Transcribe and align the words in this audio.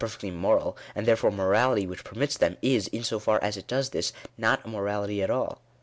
fectly 0.01 0.33
moral, 0.33 0.75
and 0.95 1.05
therefore 1.05 1.29
a 1.29 1.33
morality 1.33 1.85
which 1.85 2.03
permits 2.03 2.35
them, 2.35 2.57
is, 2.63 2.87
in 2.87 3.03
so 3.03 3.19
far 3.19 3.39
as 3.43 3.55
it 3.55 3.67
does 3.67 3.91
this, 3.91 4.11
not 4.35 4.65
a 4.65 4.67
morality 4.67 5.21
at 5.21 5.29
all. 5.29 5.61